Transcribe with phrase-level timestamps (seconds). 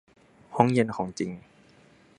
[0.55, 1.31] ห้องเย็นของจริง